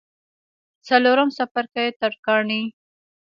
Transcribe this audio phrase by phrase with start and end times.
[0.87, 2.61] څلورم څپرکی: ترکاڼي